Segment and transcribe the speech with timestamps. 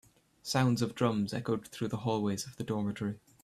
[0.41, 3.19] Sounds of drums echoed through the hallways of the dormitory.